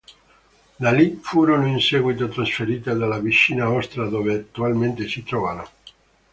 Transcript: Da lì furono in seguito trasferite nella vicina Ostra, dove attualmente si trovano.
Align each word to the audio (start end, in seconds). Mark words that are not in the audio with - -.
Da 0.79 0.89
lì 0.89 1.19
furono 1.21 1.67
in 1.67 1.79
seguito 1.79 2.27
trasferite 2.27 2.91
nella 2.95 3.19
vicina 3.19 3.69
Ostra, 3.69 4.07
dove 4.09 4.33
attualmente 4.33 5.07
si 5.07 5.21
trovano. 5.21 5.69